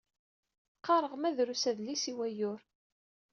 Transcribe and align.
Qqareɣ 0.77 1.13
ma 1.17 1.29
drus 1.37 1.63
adlis 1.69 2.03
i 2.11 2.13
wayyur. 2.17 2.61